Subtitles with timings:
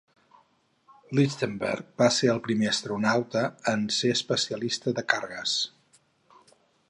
[1.17, 5.57] Lichtenberg va ser el primer astronauta en ser especialista de cargues.